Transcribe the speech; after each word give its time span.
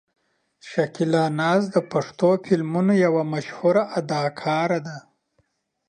شکیلا 0.69 1.25
ناز 1.39 1.63
د 1.75 1.77
پښتو 1.91 2.29
فلمونو 2.45 2.93
یوه 3.05 3.23
مشهوره 3.33 3.83
اداکاره 3.99 4.79
ده. 4.87 4.97